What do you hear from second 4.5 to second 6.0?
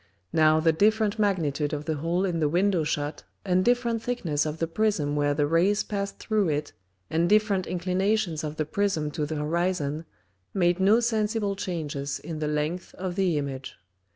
the Prism where the Rays